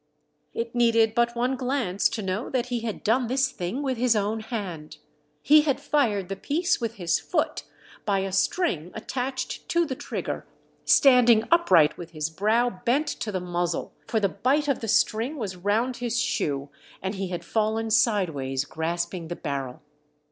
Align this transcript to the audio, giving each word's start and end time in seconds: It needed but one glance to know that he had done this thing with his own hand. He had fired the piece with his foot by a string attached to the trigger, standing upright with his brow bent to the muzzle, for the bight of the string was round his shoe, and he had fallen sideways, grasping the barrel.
It 0.55 0.73
needed 0.73 1.13
but 1.13 1.35
one 1.35 1.55
glance 1.55 2.09
to 2.09 2.23
know 2.23 2.49
that 2.49 2.69
he 2.69 2.79
had 2.79 3.03
done 3.03 3.27
this 3.27 3.51
thing 3.51 3.83
with 3.83 3.97
his 3.99 4.15
own 4.15 4.39
hand. 4.39 4.97
He 5.43 5.61
had 5.61 5.79
fired 5.79 6.27
the 6.27 6.35
piece 6.35 6.81
with 6.81 6.95
his 6.95 7.19
foot 7.19 7.65
by 8.03 8.21
a 8.21 8.31
string 8.31 8.89
attached 8.95 9.69
to 9.69 9.85
the 9.85 9.93
trigger, 9.93 10.47
standing 10.85 11.43
upright 11.51 11.99
with 11.99 12.13
his 12.13 12.31
brow 12.31 12.81
bent 12.83 13.09
to 13.09 13.31
the 13.31 13.39
muzzle, 13.39 13.93
for 14.07 14.19
the 14.19 14.27
bight 14.27 14.67
of 14.67 14.79
the 14.79 14.87
string 14.87 15.37
was 15.37 15.55
round 15.55 15.97
his 15.97 16.19
shoe, 16.19 16.69
and 17.03 17.13
he 17.13 17.27
had 17.27 17.45
fallen 17.45 17.91
sideways, 17.91 18.65
grasping 18.65 19.27
the 19.27 19.35
barrel. 19.35 19.83